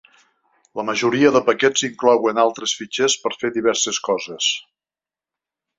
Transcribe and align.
La 0.79 0.85
majoria 0.87 1.31
de 1.35 1.41
paquets 1.49 1.83
inclouen 1.89 2.41
altres 2.47 2.75
fitxers 2.81 3.19
per 3.27 3.35
fer 3.43 3.53
diverses 3.61 4.01
coses. 4.11 4.51